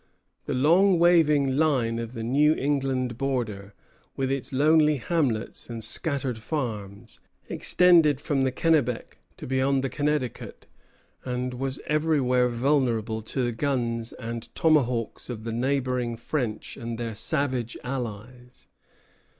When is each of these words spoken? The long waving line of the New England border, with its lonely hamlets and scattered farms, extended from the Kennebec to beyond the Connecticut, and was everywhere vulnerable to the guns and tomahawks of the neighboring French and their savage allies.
The 0.45 0.55
long 0.55 0.97
waving 0.97 1.57
line 1.57 1.99
of 1.99 2.13
the 2.13 2.23
New 2.23 2.55
England 2.55 3.19
border, 3.19 3.75
with 4.15 4.31
its 4.31 4.51
lonely 4.51 4.97
hamlets 4.97 5.69
and 5.69 5.83
scattered 5.83 6.39
farms, 6.39 7.19
extended 7.49 8.19
from 8.19 8.41
the 8.41 8.51
Kennebec 8.51 9.19
to 9.37 9.45
beyond 9.45 9.83
the 9.83 9.89
Connecticut, 9.91 10.65
and 11.23 11.53
was 11.53 11.79
everywhere 11.85 12.49
vulnerable 12.49 13.21
to 13.21 13.43
the 13.43 13.51
guns 13.51 14.11
and 14.13 14.49
tomahawks 14.55 15.29
of 15.29 15.43
the 15.43 15.53
neighboring 15.53 16.17
French 16.17 16.77
and 16.77 16.97
their 16.97 17.13
savage 17.13 17.77
allies. 17.83 18.67